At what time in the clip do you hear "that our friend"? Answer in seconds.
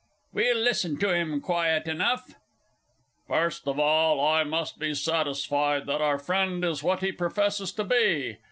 5.85-6.65